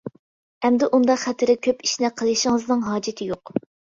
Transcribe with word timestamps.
ئەمدى 0.67 0.87
ئۇنداق 0.97 1.19
خەتىرى 1.23 1.55
كۆپ 1.67 1.85
ئىشنى 1.87 2.11
قىلىشىڭىزنىڭ 2.21 2.81
ھاجىتى 2.87 3.31
يوق. 3.33 3.55